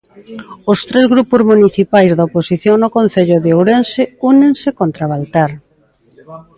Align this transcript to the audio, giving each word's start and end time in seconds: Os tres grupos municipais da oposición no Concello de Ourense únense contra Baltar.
Os 0.71 0.79
tres 0.89 1.05
grupos 1.13 1.41
municipais 1.51 2.11
da 2.17 2.27
oposición 2.29 2.75
no 2.79 2.93
Concello 2.97 3.37
de 3.41 3.51
Ourense 3.57 4.03
únense 4.33 4.69
contra 4.79 5.09
Baltar. 5.13 5.51